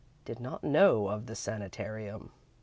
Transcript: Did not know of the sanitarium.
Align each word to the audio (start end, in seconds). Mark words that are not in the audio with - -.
Did 0.25 0.39
not 0.39 0.63
know 0.63 1.09
of 1.09 1.27
the 1.27 1.35
sanitarium. 1.35 2.31